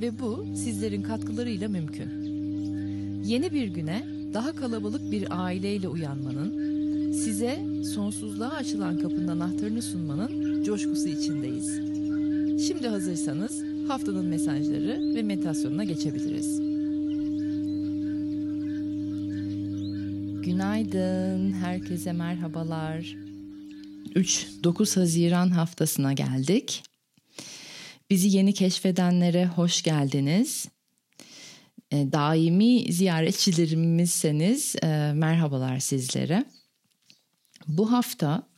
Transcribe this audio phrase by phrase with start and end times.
[0.00, 2.26] ve bu sizlerin katkılarıyla mümkün.
[3.24, 4.04] Yeni bir güne
[4.34, 6.66] daha kalabalık bir aileyle uyanmanın,
[7.12, 7.58] size
[7.94, 11.80] sonsuzluğa açılan kapının anahtarını sunmanın coşkusu içindeyiz.
[12.68, 16.58] Şimdi hazırsanız haftanın mesajları ve meditasyonuna geçebiliriz.
[20.44, 23.16] Günaydın, herkese merhabalar.
[24.14, 26.82] 3-9 Haziran haftasına geldik.
[28.10, 30.68] Bizi yeni keşfedenlere hoş geldiniz.
[31.90, 36.44] E, daimi ziyaretçilerimizseniz e, merhabalar sizlere.
[37.68, 38.48] Bu hafta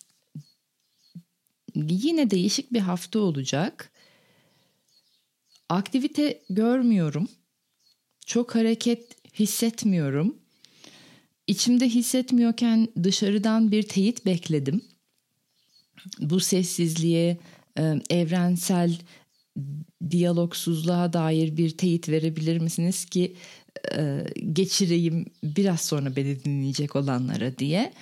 [1.75, 3.93] yine değişik bir hafta olacak.
[5.69, 7.29] Aktivite görmüyorum.
[8.27, 10.39] Çok hareket hissetmiyorum.
[11.47, 14.85] İçimde hissetmiyorken dışarıdan bir teyit bekledim.
[16.21, 17.39] Bu sessizliğe,
[17.79, 18.99] e, evrensel
[20.11, 23.35] diyalogsuzluğa dair bir teyit verebilir misiniz ki
[23.97, 27.93] e, geçireyim biraz sonra beni dinleyecek olanlara diye.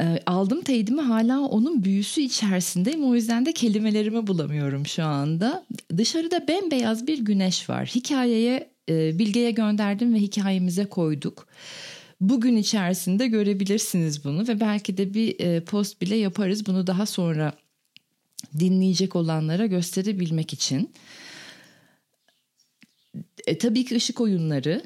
[0.00, 5.64] E, aldım teyidimi hala onun büyüsü içerisindeyim o yüzden de kelimelerimi bulamıyorum şu anda.
[5.96, 7.86] Dışarıda bembeyaz bir güneş var.
[7.86, 11.46] Hikayeye e, Bilge'ye gönderdim ve hikayemize koyduk.
[12.20, 16.66] Bugün içerisinde görebilirsiniz bunu ve belki de bir e, post bile yaparız.
[16.66, 17.52] Bunu daha sonra
[18.58, 20.92] dinleyecek olanlara gösterebilmek için.
[23.46, 24.82] E, tabii ki ışık oyunları.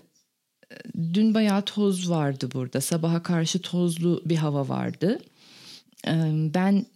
[0.94, 2.80] Dün bayağı toz vardı burada.
[2.80, 5.18] Sabaha karşı tozlu bir hava vardı.
[6.06, 6.12] E,
[6.54, 6.86] ben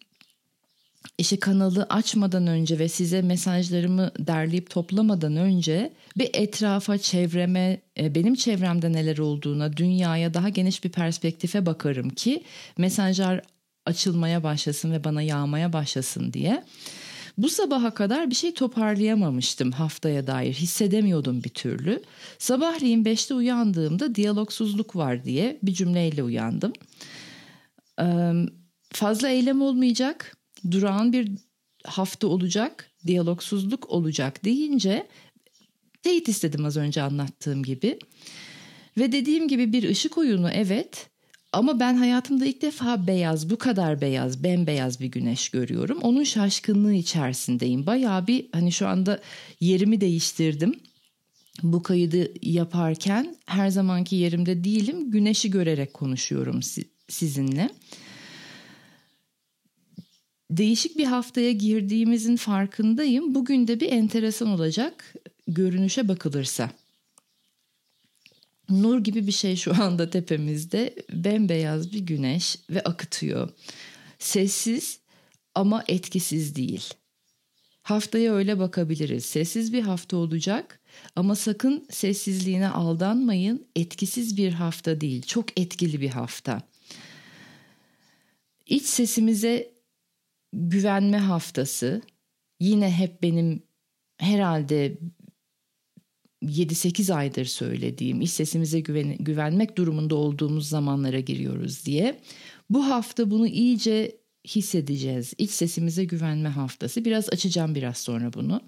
[1.19, 8.35] işte kanalı açmadan önce ve size mesajlarımı derleyip toplamadan önce bir etrafa, çevreme, e, benim
[8.35, 12.43] çevremde neler olduğuna, dünyaya daha geniş bir perspektife bakarım ki
[12.79, 13.43] mesajlar
[13.87, 16.65] açılmaya başlasın ve bana yağmaya başlasın diye.
[17.39, 20.55] Bu sabaha kadar bir şey toparlayamamıştım haftaya dair.
[20.55, 22.03] Hissedemiyordum bir türlü.
[22.39, 26.73] Sabahleyin 5'te uyandığımda diyalogsuzluk var diye bir cümleyle uyandım.
[28.01, 28.33] Ee,
[28.93, 30.37] fazla eylem olmayacak,
[30.71, 31.31] durağan bir
[31.85, 35.09] hafta olacak, diyalogsuzluk olacak deyince
[36.03, 37.99] teyit istedim az önce anlattığım gibi.
[38.99, 41.10] Ve dediğim gibi bir ışık oyunu evet
[41.53, 45.99] ama ben hayatımda ilk defa beyaz, bu kadar beyaz, bembeyaz bir güneş görüyorum.
[46.03, 47.87] Onun şaşkınlığı içerisindeyim.
[47.87, 49.21] Bayağı bir hani şu anda
[49.61, 50.81] yerimi değiştirdim.
[51.63, 55.11] Bu kaydı yaparken her zamanki yerimde değilim.
[55.11, 56.61] Güneşi görerek konuşuyorum
[57.09, 57.71] sizinle.
[60.51, 63.35] Değişik bir haftaya girdiğimizin farkındayım.
[63.35, 65.15] Bugün de bir enteresan olacak
[65.49, 66.71] görünüşe bakılırsa.
[68.71, 70.95] Nur gibi bir şey şu anda tepemizde.
[71.13, 73.49] Bembeyaz bir güneş ve akıtıyor.
[74.19, 75.01] Sessiz
[75.55, 76.95] ama etkisiz değil.
[77.83, 79.25] Haftaya öyle bakabiliriz.
[79.25, 80.81] Sessiz bir hafta olacak
[81.17, 83.67] ama sakın sessizliğine aldanmayın.
[83.77, 86.63] Etkisiz bir hafta değil, çok etkili bir hafta.
[88.67, 89.73] İç sesimize
[90.53, 92.03] güvenme haftası.
[92.61, 93.63] Yine hep benim
[94.19, 94.99] herhalde
[96.43, 102.21] 7-8 aydır söylediğim iş sesimize güven, güvenmek durumunda olduğumuz zamanlara giriyoruz diye.
[102.71, 105.35] Bu hafta bunu iyice hissedeceğiz.
[105.39, 107.05] İç sesimize güvenme haftası.
[107.05, 108.61] Biraz açacağım biraz sonra bunu.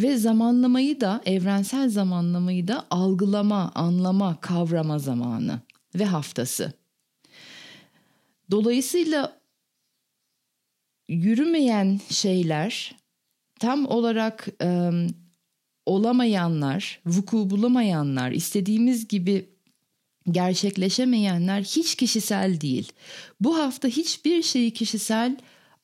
[0.00, 5.60] Ve zamanlamayı da evrensel zamanlamayı da algılama, anlama, kavrama zamanı
[5.94, 6.72] ve haftası.
[8.50, 9.40] Dolayısıyla
[11.08, 12.96] yürümeyen şeyler
[13.60, 14.48] tam olarak
[15.86, 19.48] olamayanlar, vuku bulamayanlar, istediğimiz gibi
[20.30, 22.92] gerçekleşemeyenler hiç kişisel değil.
[23.40, 25.36] Bu hafta hiçbir şeyi kişisel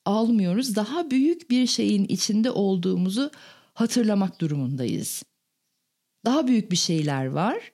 [0.05, 0.75] almıyoruz.
[0.75, 3.31] Daha büyük bir şeyin içinde olduğumuzu
[3.73, 5.23] hatırlamak durumundayız.
[6.25, 7.71] Daha büyük bir şeyler var.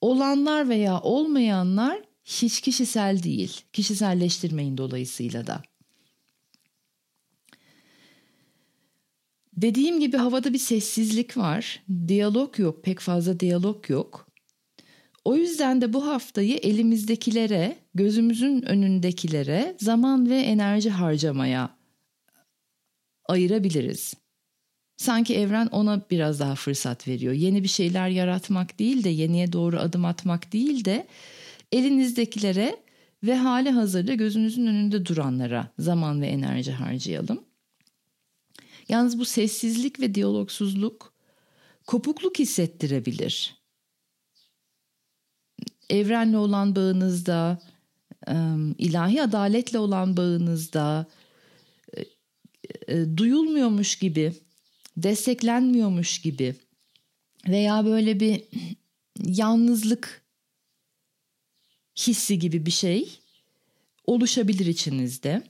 [0.00, 3.60] Olanlar veya olmayanlar hiç kişisel değil.
[3.72, 5.62] Kişiselleştirmeyin dolayısıyla da.
[9.62, 11.82] Dediğim gibi havada bir sessizlik var.
[12.08, 14.28] Diyalog yok, pek fazla diyalog yok.
[15.24, 21.70] O yüzden de bu haftayı elimizdekilere, gözümüzün önündekilere zaman ve enerji harcamaya
[23.28, 24.14] ayırabiliriz.
[24.96, 27.32] Sanki evren ona biraz daha fırsat veriyor.
[27.32, 31.06] Yeni bir şeyler yaratmak değil de yeniye doğru adım atmak değil de
[31.72, 32.76] elinizdekilere
[33.22, 37.47] ve hali hazırda gözünüzün önünde duranlara zaman ve enerji harcayalım.
[38.88, 41.12] Yalnız bu sessizlik ve diyalogsuzluk
[41.86, 43.54] kopukluk hissettirebilir.
[45.90, 47.62] Evrenle olan bağınızda,
[48.78, 51.06] ilahi adaletle olan bağınızda
[53.16, 54.34] duyulmuyormuş gibi,
[54.96, 56.54] desteklenmiyormuş gibi
[57.48, 58.44] veya böyle bir
[59.24, 60.24] yalnızlık
[61.96, 63.18] hissi gibi bir şey
[64.04, 65.42] oluşabilir içinizde.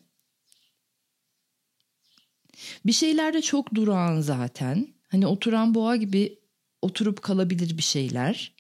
[2.87, 4.89] Bir şeylerde çok durağan zaten.
[5.09, 6.39] Hani oturan boğa gibi
[6.83, 8.53] oturup kalabilir bir şeyler.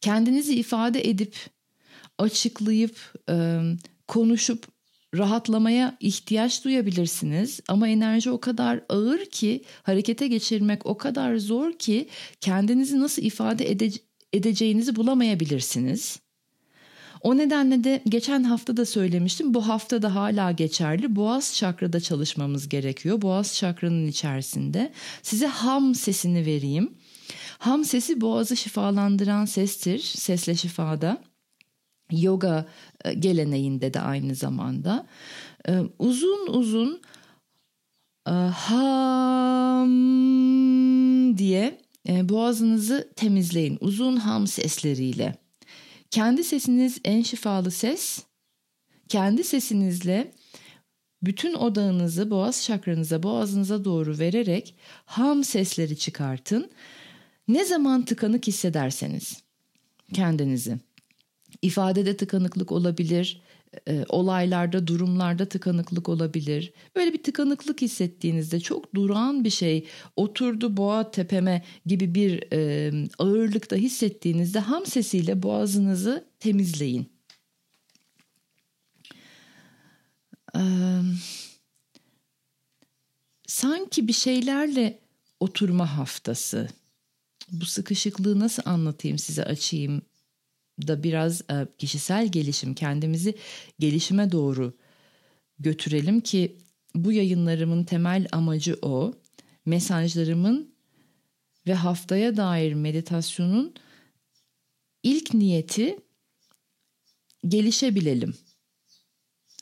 [0.00, 1.36] Kendinizi ifade edip
[2.18, 3.14] açıklayıp
[4.08, 4.66] konuşup
[5.16, 12.08] rahatlamaya ihtiyaç duyabilirsiniz ama enerji o kadar ağır ki harekete geçirmek o kadar zor ki
[12.40, 14.00] kendinizi nasıl ifade ede-
[14.32, 16.23] edeceğinizi bulamayabilirsiniz.
[17.24, 19.54] O nedenle de geçen hafta da söylemiştim.
[19.54, 21.16] Bu hafta da hala geçerli.
[21.16, 23.22] Boğaz çakrada çalışmamız gerekiyor.
[23.22, 24.92] Boğaz çakranın içerisinde.
[25.22, 26.94] Size ham sesini vereyim.
[27.58, 29.98] Ham sesi boğazı şifalandıran sestir.
[29.98, 31.22] Sesle şifada.
[32.10, 32.66] Yoga
[33.04, 35.06] e, geleneğinde de aynı zamanda.
[35.68, 37.00] E, uzun uzun
[38.28, 39.88] e, ham
[41.38, 43.78] diye boğazınızı temizleyin.
[43.80, 45.43] Uzun ham sesleriyle.
[46.14, 48.22] Kendi sesiniz en şifalı ses.
[49.08, 50.32] Kendi sesinizle
[51.22, 54.74] bütün odağınızı boğaz çakranıza, boğazınıza doğru vererek
[55.04, 56.70] ham sesleri çıkartın.
[57.48, 59.42] Ne zaman tıkanık hissederseniz
[60.12, 60.78] kendinizi.
[61.62, 63.42] İfadede tıkanıklık olabilir,
[63.88, 66.72] e, olaylarda, durumlarda tıkanıklık olabilir.
[66.96, 69.86] Böyle bir tıkanıklık hissettiğinizde çok durağan bir şey
[70.16, 77.14] oturdu boğa tepeme gibi bir e, ağırlıkta hissettiğinizde ham sesiyle boğazınızı temizleyin.
[80.56, 80.60] Ee,
[83.46, 85.00] sanki bir şeylerle
[85.40, 86.68] oturma haftası.
[87.50, 90.02] Bu sıkışıklığı nasıl anlatayım size açayım
[90.82, 93.34] da biraz e, kişisel gelişim, kendimizi
[93.78, 94.74] gelişime doğru
[95.58, 96.56] götürelim ki
[96.94, 99.14] bu yayınlarımın temel amacı o.
[99.66, 100.74] Mesajlarımın
[101.66, 103.74] ve haftaya dair meditasyonun
[105.02, 105.98] ilk niyeti
[107.48, 108.34] gelişebilelim.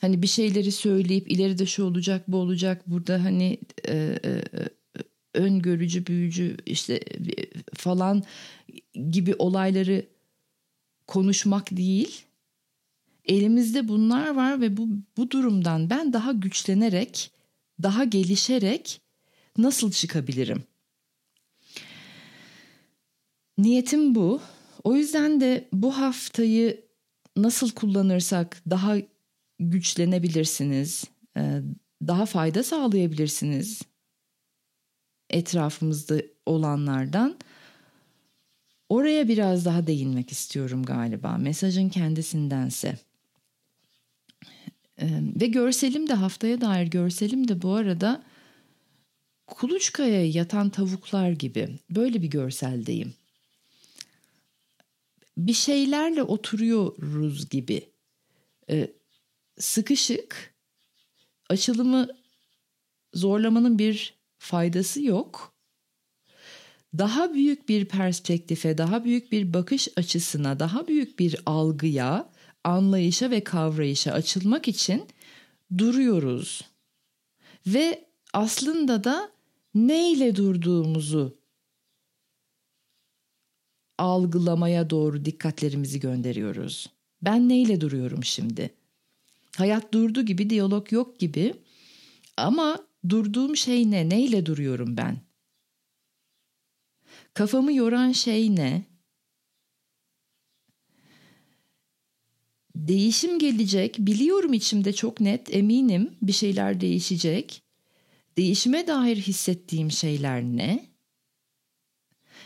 [0.01, 3.57] Hani bir şeyleri söyleyip ileride şu olacak bu olacak burada hani
[3.87, 4.43] e, e,
[5.33, 6.99] öngörücü büyücü işte
[7.73, 8.23] falan
[9.11, 10.05] gibi olayları
[11.13, 12.21] konuşmak değil.
[13.25, 14.87] Elimizde bunlar var ve bu
[15.17, 17.31] bu durumdan ben daha güçlenerek,
[17.83, 19.01] daha gelişerek
[19.57, 20.63] nasıl çıkabilirim?
[23.57, 24.41] Niyetim bu.
[24.83, 26.85] O yüzden de bu haftayı
[27.37, 28.95] nasıl kullanırsak daha
[29.59, 31.03] güçlenebilirsiniz,
[31.37, 31.61] e,
[32.07, 33.81] daha fayda sağlayabilirsiniz
[35.29, 37.37] etrafımızda olanlardan.
[38.93, 42.97] Oraya biraz daha değinmek istiyorum galiba mesajın kendisindense.
[45.41, 48.23] Ve görselim de haftaya dair görselim de bu arada
[49.47, 53.13] kuluçkaya yatan tavuklar gibi böyle bir görseldeyim.
[55.37, 57.89] Bir şeylerle oturuyoruz gibi.
[59.59, 60.55] Sıkışık,
[61.49, 62.07] açılımı
[63.13, 65.52] zorlamanın bir faydası yok
[66.97, 72.29] daha büyük bir perspektife, daha büyük bir bakış açısına, daha büyük bir algıya,
[72.63, 75.07] anlayışa ve kavrayışa açılmak için
[75.77, 76.61] duruyoruz.
[77.67, 79.31] Ve aslında da
[79.75, 81.37] neyle durduğumuzu
[83.97, 86.89] algılamaya doğru dikkatlerimizi gönderiyoruz.
[87.21, 88.73] Ben neyle duruyorum şimdi?
[89.57, 91.53] Hayat durdu gibi, diyalog yok gibi.
[92.37, 94.09] Ama durduğum şey ne?
[94.09, 95.17] Neyle duruyorum ben?
[97.33, 98.85] Kafamı yoran şey ne?
[102.75, 103.95] Değişim gelecek.
[103.99, 107.63] Biliyorum içimde çok net, eminim bir şeyler değişecek.
[108.37, 110.89] Değişime dair hissettiğim şeyler ne?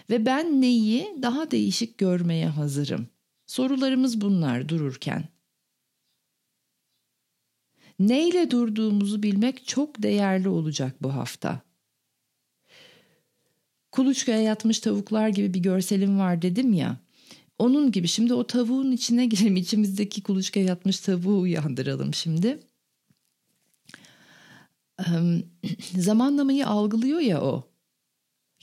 [0.09, 3.07] Ve ben neyi daha değişik görmeye hazırım?
[3.47, 5.29] Sorularımız bunlar dururken.
[7.99, 11.66] Neyle durduğumuzu bilmek çok değerli olacak bu hafta
[13.91, 16.97] kuluçkaya yatmış tavuklar gibi bir görselim var dedim ya.
[17.59, 22.59] Onun gibi şimdi o tavuğun içine girelim içimizdeki kuluçkaya yatmış tavuğu uyandıralım şimdi.
[24.99, 25.03] Ee,
[25.97, 27.67] zamanlamayı algılıyor ya o.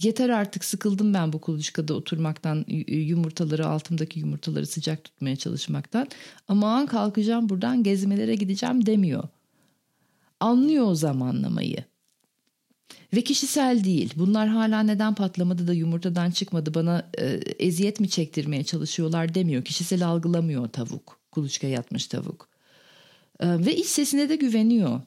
[0.02, 6.08] Yeter artık sıkıldım ben bu kuluçkada oturmaktan yumurtaları altımdaki yumurtaları sıcak tutmaya çalışmaktan.
[6.48, 9.28] Aman kalkacağım buradan gezmelere gideceğim demiyor.
[10.40, 11.84] Anlıyor o zamanlamayı.
[13.14, 14.12] Ve kişisel değil.
[14.16, 17.24] Bunlar hala neden patlamadı da yumurtadan çıkmadı bana e,
[17.58, 19.64] eziyet mi çektirmeye çalışıyorlar demiyor.
[19.64, 21.20] Kişisel algılamıyor tavuk.
[21.30, 22.48] Kuluçka yatmış tavuk.
[23.40, 25.00] E, ve iç sesine de güveniyor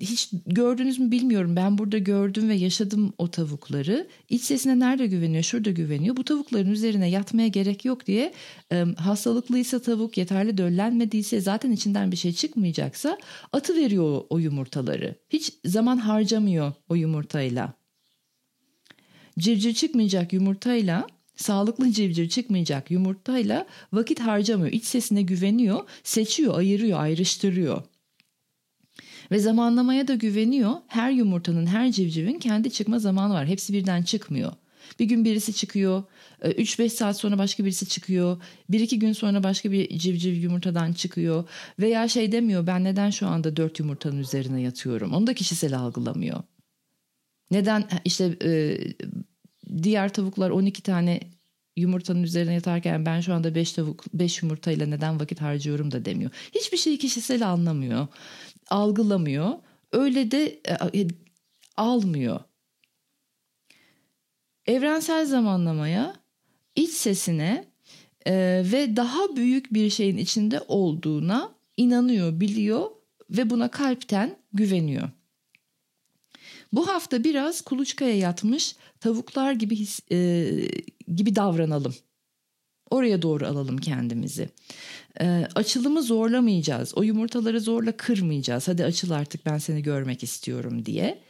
[0.00, 1.56] hiç gördünüz mü bilmiyorum.
[1.56, 4.08] Ben burada gördüm ve yaşadım o tavukları.
[4.28, 5.42] İç sesine nerede güveniyor?
[5.42, 6.16] Şurada güveniyor.
[6.16, 8.32] Bu tavukların üzerine yatmaya gerek yok diye
[8.72, 13.18] e, hastalıklıysa tavuk yeterli döllenmediyse zaten içinden bir şey çıkmayacaksa
[13.52, 15.14] atı veriyor o, o yumurtaları.
[15.30, 17.72] Hiç zaman harcamıyor o yumurtayla.
[19.38, 24.72] Civciv çıkmayacak yumurtayla sağlıklı civciv çıkmayacak yumurtayla vakit harcamıyor.
[24.72, 27.82] İç sesine güveniyor, seçiyor, ayırıyor, ayrıştırıyor.
[29.30, 30.72] Ve zamanlamaya da güveniyor.
[30.86, 33.46] Her yumurtanın, her civcivin kendi çıkma zamanı var.
[33.46, 34.52] Hepsi birden çıkmıyor.
[34.98, 36.02] Bir gün birisi çıkıyor,
[36.42, 41.48] 3-5 e, saat sonra başka birisi çıkıyor, 1-2 gün sonra başka bir civciv yumurtadan çıkıyor
[41.78, 46.42] veya şey demiyor ben neden şu anda 4 yumurtanın üzerine yatıyorum onu da kişisel algılamıyor.
[47.50, 48.78] Neden işte e,
[49.82, 51.20] diğer tavuklar 12 tane
[51.76, 56.30] yumurtanın üzerine yatarken ben şu anda 5 tavuk 5 yumurtayla neden vakit harcıyorum da demiyor.
[56.54, 58.06] Hiçbir şeyi kişisel anlamıyor
[58.70, 59.52] algılamıyor.
[59.92, 61.08] Öyle de e, e,
[61.76, 62.40] almıyor.
[64.66, 66.16] Evrensel zamanlamaya,
[66.76, 67.64] iç sesine
[68.26, 72.90] e, ve daha büyük bir şeyin içinde olduğuna inanıyor, biliyor
[73.30, 75.10] ve buna kalpten güveniyor.
[76.72, 80.50] Bu hafta biraz kuluçkaya yatmış tavuklar gibi his, e,
[81.14, 81.94] gibi davranalım.
[82.94, 84.48] Oraya doğru alalım kendimizi.
[85.20, 86.92] E, açılımı zorlamayacağız.
[86.96, 88.68] O yumurtaları zorla kırmayacağız.
[88.68, 91.22] Hadi açıl artık ben seni görmek istiyorum diye.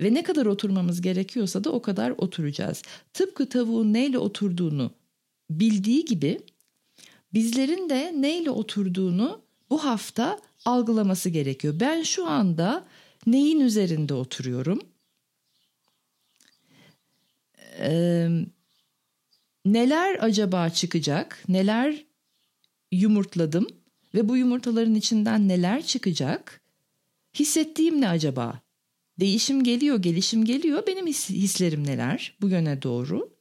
[0.00, 2.82] Ve ne kadar oturmamız gerekiyorsa da o kadar oturacağız.
[3.12, 4.90] Tıpkı tavuğun neyle oturduğunu
[5.50, 6.40] bildiği gibi
[7.34, 11.74] bizlerin de neyle oturduğunu bu hafta algılaması gerekiyor.
[11.80, 12.84] Ben şu anda
[13.26, 14.80] neyin üzerinde oturuyorum?
[17.78, 18.28] Ee,
[19.64, 21.44] neler acaba çıkacak?
[21.48, 22.04] Neler
[22.92, 23.66] yumurtladım
[24.14, 26.60] ve bu yumurtaların içinden neler çıkacak?
[27.34, 28.60] Hissettiğim ne acaba?
[29.20, 30.86] Değişim geliyor, gelişim geliyor.
[30.86, 33.36] Benim his, hislerim neler bu yöne doğru?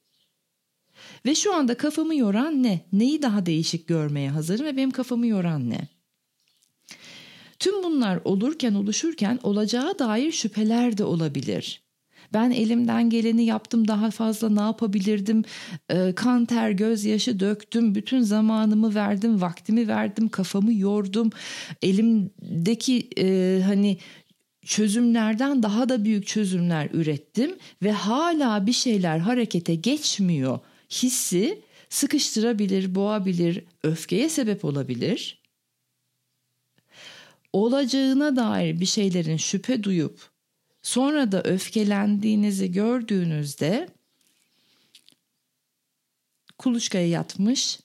[1.26, 2.86] Ve şu anda kafamı yoran ne?
[2.94, 5.88] Neyi daha değişik görmeye hazırım ve benim kafamı yoran ne?
[7.60, 11.82] Tüm bunlar olurken oluşurken olacağı dair şüpheler de olabilir.
[12.34, 15.44] Ben elimden geleni yaptım daha fazla ne yapabilirdim?
[15.90, 17.96] E, kan ter gözyaşı döktüm.
[17.96, 21.30] Bütün zamanımı verdim, vaktimi verdim, kafamı yordum.
[21.82, 23.98] Elimdeki e, hani
[24.66, 30.60] çözümlerden daha da büyük çözümler ürettim ve hala bir şeyler harekete geçmiyor
[30.90, 35.40] hissi sıkıştırabilir, boğabilir, öfkeye sebep olabilir.
[37.54, 40.29] Olacağına dair bir şeylerin şüphe duyup
[40.90, 43.90] Sonra da öfkelendiğinizi gördüğünüzde
[46.58, 47.80] kuluçkaya yatmış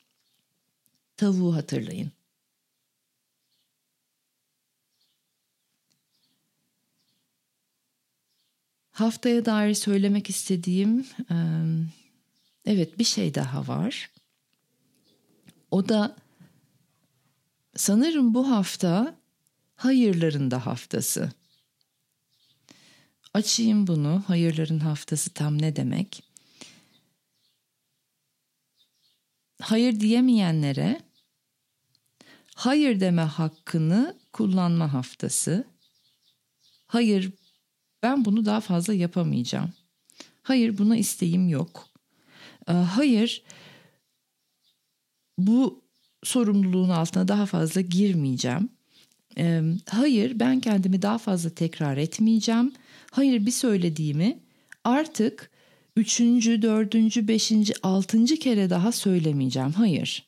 [1.17, 2.13] tavuğu hatırlayın.
[8.91, 11.07] Haftaya dair söylemek istediğim
[12.65, 14.11] evet bir şey daha var.
[15.71, 16.17] O da
[17.77, 19.15] sanırım bu hafta
[19.77, 21.33] hayırların da haftası.
[23.35, 24.23] Açayım bunu.
[24.27, 26.23] Hayırların haftası tam ne demek?
[29.61, 31.01] Hayır diyemeyenlere
[32.55, 35.65] hayır deme hakkını kullanma haftası.
[36.87, 37.33] Hayır
[38.03, 39.73] ben bunu daha fazla yapamayacağım.
[40.43, 41.89] Hayır buna isteğim yok.
[42.69, 43.43] Ee, hayır
[45.39, 45.85] bu
[46.25, 48.69] sorumluluğun altına daha fazla girmeyeceğim.
[49.39, 52.73] Ee, hayır ben kendimi daha fazla tekrar etmeyeceğim.
[53.15, 54.39] Hayır bir söylediğimi
[54.85, 55.51] artık
[55.97, 59.73] üçüncü, dördüncü, beşinci, altıncı kere daha söylemeyeceğim.
[59.73, 60.27] Hayır.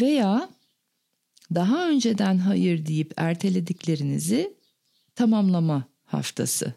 [0.00, 0.48] Veya
[1.54, 4.56] daha önceden hayır deyip ertelediklerinizi
[5.14, 6.74] tamamlama haftası.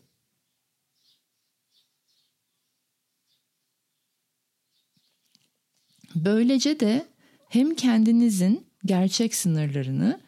[6.16, 7.06] Böylece de
[7.50, 10.25] hem kendinizin gerçek sınırlarını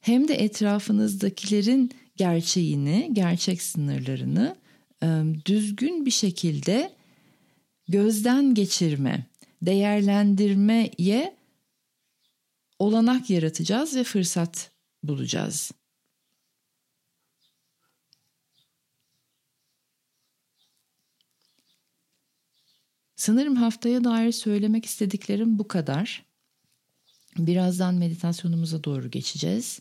[0.00, 4.56] hem de etrafınızdakilerin gerçeğini, gerçek sınırlarını
[5.46, 6.92] düzgün bir şekilde
[7.88, 9.26] gözden geçirme,
[9.62, 11.36] değerlendirmeye
[12.78, 14.70] olanak yaratacağız ve fırsat
[15.02, 15.72] bulacağız.
[23.16, 26.24] Sanırım haftaya dair söylemek istediklerim bu kadar.
[27.38, 29.80] Birazdan meditasyonumuza doğru geçeceğiz.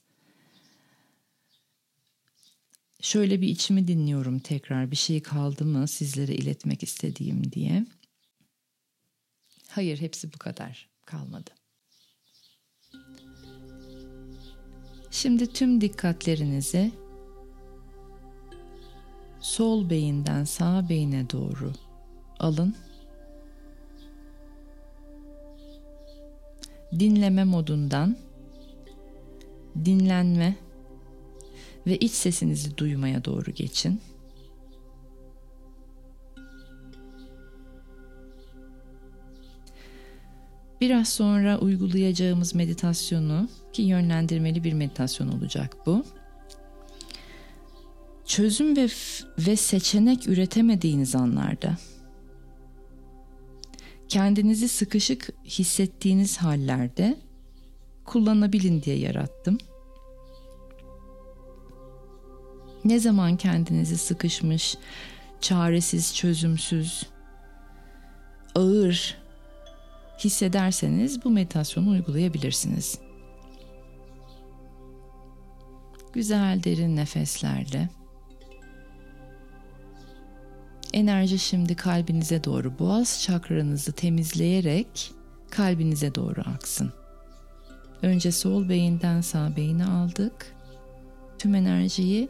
[3.01, 7.85] Şöyle bir içimi dinliyorum tekrar bir şey kaldı mı sizlere iletmek istediğim diye.
[9.67, 11.51] Hayır hepsi bu kadar kalmadı.
[15.11, 16.91] Şimdi tüm dikkatlerinizi
[19.39, 21.73] sol beyinden sağ beyine doğru
[22.39, 22.75] alın.
[26.99, 28.17] Dinleme modundan
[29.85, 30.68] dinlenme
[31.89, 34.01] ve iç sesinizi duymaya doğru geçin.
[40.81, 46.05] Biraz sonra uygulayacağımız meditasyonu ki yönlendirmeli bir meditasyon olacak bu.
[48.25, 48.88] Çözüm ve
[49.39, 51.77] ve seçenek üretemediğiniz anlarda
[54.10, 57.17] kendinizi sıkışık hissettiğiniz hallerde
[58.05, 59.58] kullanabilin diye yarattım.
[62.86, 64.75] Ne zaman kendinizi sıkışmış,
[65.41, 67.03] çaresiz, çözümsüz,
[68.55, 69.17] ağır
[70.19, 73.00] hissederseniz bu meditasyonu uygulayabilirsiniz.
[76.13, 77.89] Güzel derin nefeslerle
[80.93, 85.12] enerji şimdi kalbinize doğru boğaz çakranızı temizleyerek
[85.50, 86.93] kalbinize doğru aksın.
[88.01, 90.55] Önce sol beyinden sağ beyine aldık.
[91.39, 92.29] Tüm enerjiyi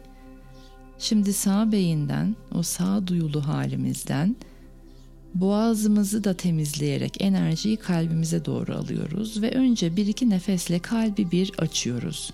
[1.00, 4.36] şimdi sağ beyinden o sağ duyulu halimizden
[5.34, 12.32] Boğazımızı da temizleyerek enerjiyi kalbimize doğru alıyoruz ve önce bir iki nefesle kalbi bir açıyoruz.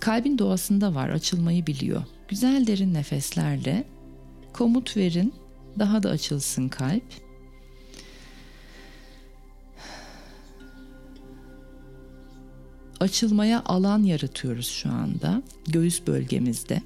[0.00, 2.02] Kalbin doğasında var, açılmayı biliyor.
[2.28, 3.84] Güzel derin nefeslerle
[4.52, 5.34] komut verin,
[5.78, 7.04] daha da açılsın kalp.
[13.00, 16.82] Açılmaya alan yaratıyoruz şu anda göğüs bölgemizde.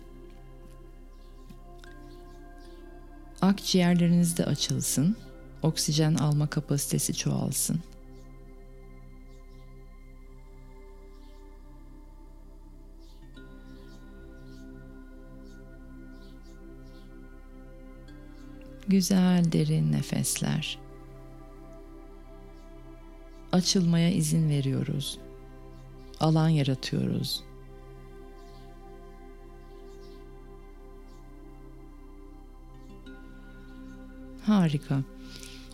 [3.43, 5.17] Akciğerleriniz de açılsın.
[5.63, 7.81] Oksijen alma kapasitesi çoğalsın.
[18.89, 20.79] Güzel derin nefesler.
[23.53, 25.19] Açılmaya izin veriyoruz.
[26.21, 27.48] Alan yaratıyoruz.
[34.49, 35.03] Harika.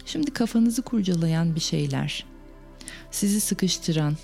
[0.06, 2.26] Şimdi kafanızı kurcalayan bir şeyler,
[3.10, 4.16] sizi sıkıştıran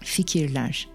[0.00, 0.88] fikirler,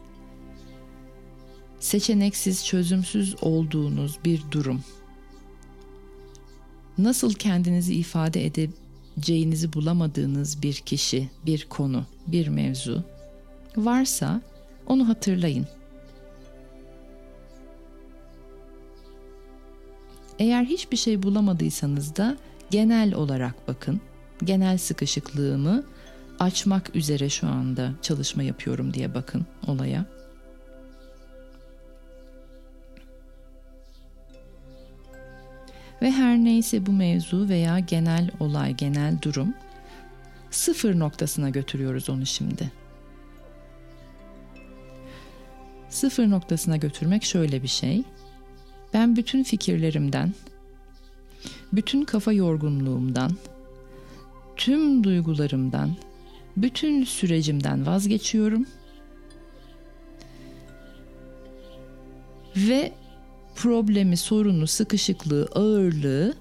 [1.79, 4.83] seçeneksiz, çözümsüz olduğunuz bir durum.
[6.97, 13.03] Nasıl kendinizi ifade edeceğinizi bulamadığınız bir kişi, bir konu, bir mevzu
[13.77, 14.41] varsa
[14.87, 15.67] onu hatırlayın.
[20.41, 22.37] Eğer hiçbir şey bulamadıysanız da
[22.69, 24.01] genel olarak bakın.
[24.43, 25.83] Genel sıkışıklığımı
[26.39, 30.05] açmak üzere şu anda çalışma yapıyorum diye bakın olaya.
[36.01, 39.53] Ve her neyse bu mevzu veya genel olay, genel durum
[40.51, 42.71] sıfır noktasına götürüyoruz onu şimdi.
[45.89, 48.03] Sıfır noktasına götürmek şöyle bir şey.
[48.93, 50.33] Ben bütün fikirlerimden,
[51.73, 53.31] bütün kafa yorgunluğumdan,
[54.55, 55.95] tüm duygularımdan,
[56.57, 58.65] bütün sürecimden vazgeçiyorum.
[62.55, 62.91] Ve
[63.55, 66.33] problemi, sorunu, sıkışıklığı, ağırlığı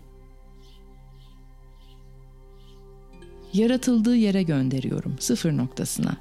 [3.53, 6.17] yaratıldığı yere gönderiyorum, sıfır noktasına.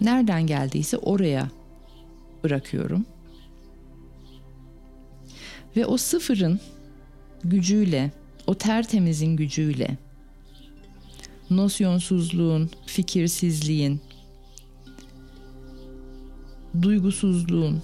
[0.00, 1.48] Nereden geldiyse oraya
[2.44, 3.06] bırakıyorum.
[5.76, 6.60] Ve o sıfırın
[7.44, 8.10] gücüyle,
[8.46, 9.98] o tertemizin gücüyle,
[11.50, 14.00] nosyonsuzluğun, fikirsizliğin,
[16.82, 17.82] duygusuzluğun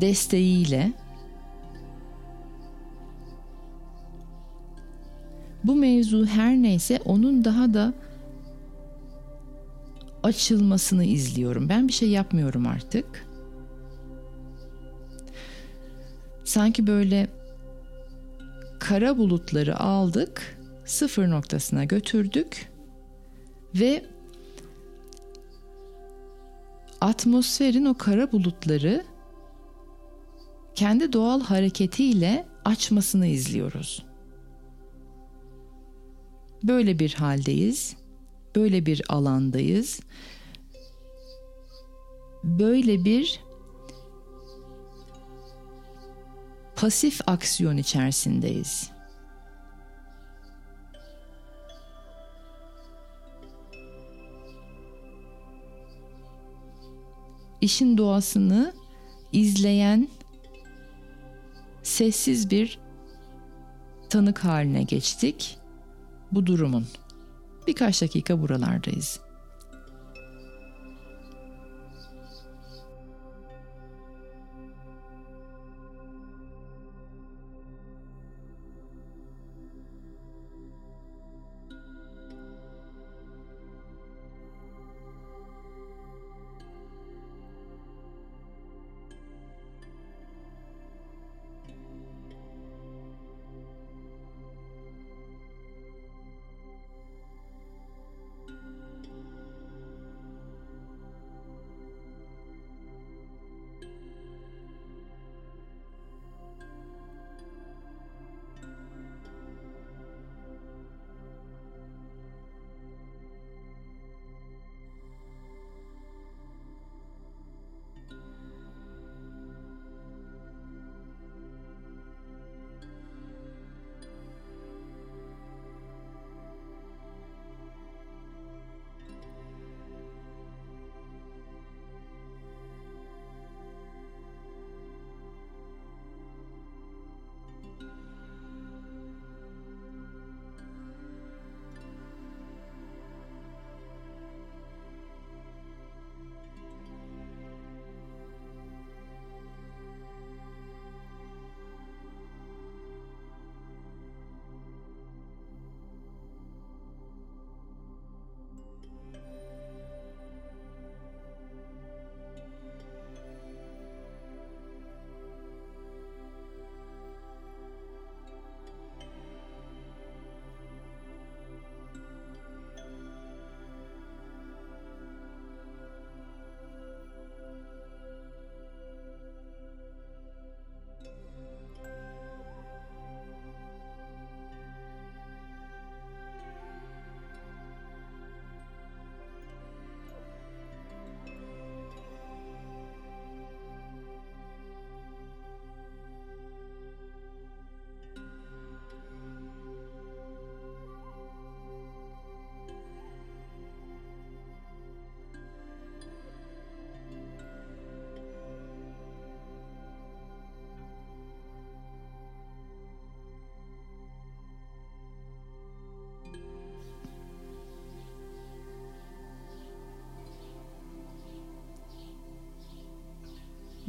[0.00, 0.92] desteğiyle
[5.64, 7.94] bu mevzu her neyse onun daha da
[10.22, 11.68] açılmasını izliyorum.
[11.68, 13.26] Ben bir şey yapmıyorum artık.
[16.44, 17.28] Sanki böyle
[18.80, 22.72] kara bulutları aldık, sıfır noktasına götürdük
[23.74, 24.04] ve
[27.00, 29.04] atmosferin o kara bulutları
[30.74, 34.04] kendi doğal hareketiyle açmasını izliyoruz.
[36.62, 37.96] Böyle bir haldeyiz.
[38.56, 40.00] Böyle bir alandayız.
[42.44, 43.40] Böyle bir
[46.76, 48.90] pasif aksiyon içerisindeyiz.
[57.60, 58.72] İşin doğasını
[59.32, 60.08] izleyen
[61.82, 62.78] sessiz bir
[64.10, 65.58] tanık haline geçtik
[66.32, 66.86] bu durumun.
[67.66, 69.20] Birkaç dakika buralardayız.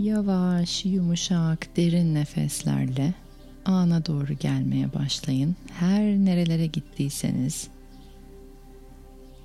[0.05, 3.13] Yavaş, yumuşak, derin nefeslerle
[3.65, 5.55] ana doğru gelmeye başlayın.
[5.73, 7.67] Her nerelere gittiyseniz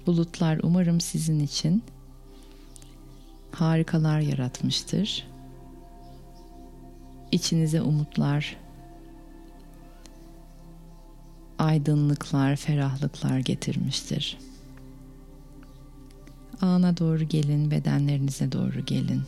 [0.07, 1.83] bulutlar umarım sizin için
[3.53, 5.27] harikalar yaratmıştır.
[7.33, 8.57] İçinize umutlar,
[11.59, 14.39] aydınlıklar, ferahlıklar getirmiştir.
[16.61, 19.23] Ana doğru gelin, bedenlerinize doğru gelin.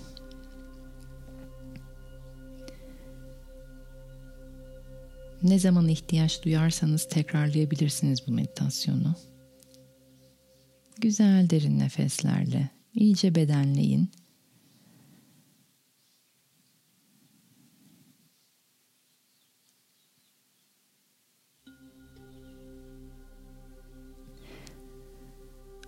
[5.43, 9.15] Ne zaman ihtiyaç duyarsanız tekrarlayabilirsiniz bu meditasyonu.
[11.01, 14.11] Güzel derin nefeslerle iyice bedenleyin.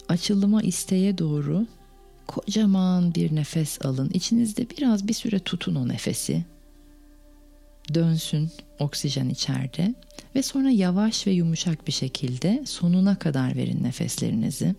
[0.08, 1.66] Açılıma isteğe doğru
[2.26, 4.10] kocaman bir nefes alın.
[4.14, 6.44] İçinizde biraz bir süre tutun o nefesi
[7.94, 9.94] dönsün oksijen içeride
[10.34, 14.74] ve sonra yavaş ve yumuşak bir şekilde sonuna kadar verin nefeslerinizi.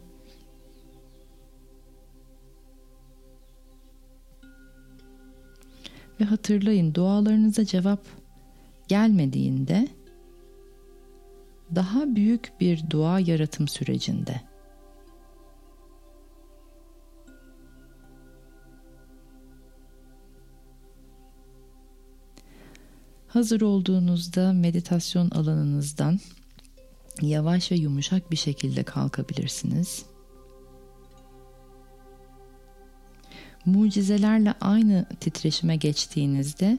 [6.20, 8.00] Ve hatırlayın dualarınıza cevap
[8.88, 9.88] gelmediğinde
[11.76, 14.41] daha büyük bir dua yaratım sürecinde
[23.36, 26.19] Hazır olduğunuzda meditasyon alanınızdan
[27.21, 30.06] yavaş ve yumuşak bir şekilde kalkabilirsiniz.
[33.65, 36.78] mucizelerle aynı titreşime geçtiğinizde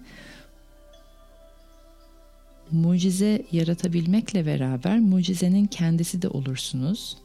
[2.71, 7.19] mucize yaratabilmekle beraber mucizenin kendisi de olursunuz.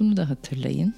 [0.00, 0.94] Bunu da hatırlayın.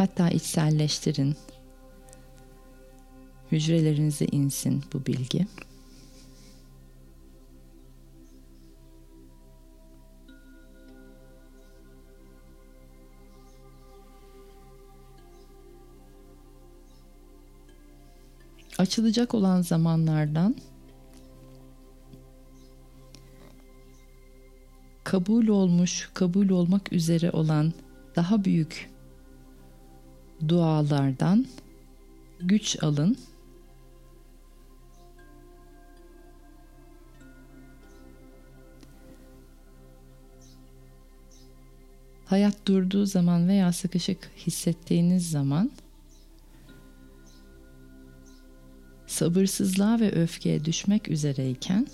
[0.00, 1.36] Hatta içselleştirin.
[3.52, 5.46] Hücrelerinize insin bu bilgi.
[18.78, 20.56] açılacak olan zamanlardan
[25.04, 27.72] kabul olmuş, kabul olmak üzere olan
[28.16, 28.90] daha büyük
[30.48, 31.46] dualardan
[32.40, 33.16] güç alın.
[42.24, 45.70] Hayat durduğu zaman veya sıkışık hissettiğiniz zaman
[49.06, 51.86] sabırsızlığa ve öfkeye düşmek üzereyken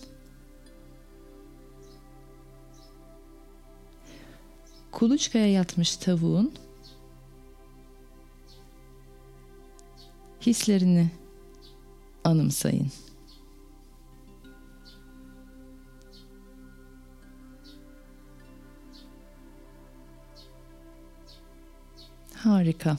[4.92, 6.52] kuluçkaya yatmış tavuğun
[10.46, 11.11] hislerini
[12.24, 12.92] anımsayın.
[22.35, 22.98] Harika.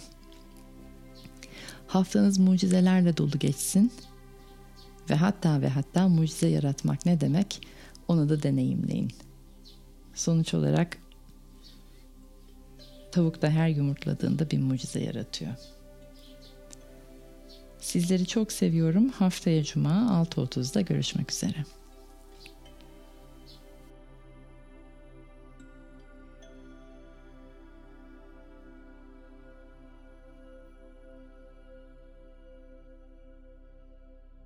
[1.87, 3.91] Haftanız mucizelerle dolu geçsin.
[5.09, 7.67] Ve hatta ve hatta mucize yaratmak ne demek
[8.07, 9.11] onu da deneyimleyin.
[10.13, 10.97] Sonuç olarak
[13.11, 15.76] tavuk da her yumurtladığında bir mucize yaratıyor.
[17.87, 19.09] Sizleri çok seviyorum.
[19.09, 21.65] Haftaya Cuma 6.30'da görüşmek üzere.